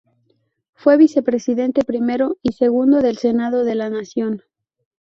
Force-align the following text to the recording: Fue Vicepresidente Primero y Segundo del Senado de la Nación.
Fue 0.73 0.97
Vicepresidente 0.97 1.83
Primero 1.83 2.35
y 2.41 2.53
Segundo 2.53 3.03
del 3.03 3.19
Senado 3.19 3.63
de 3.63 3.75
la 3.75 3.91
Nación. 3.91 4.41